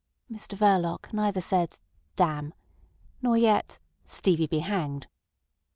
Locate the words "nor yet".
3.21-3.77